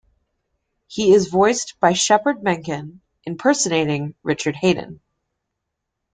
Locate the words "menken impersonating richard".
2.41-4.55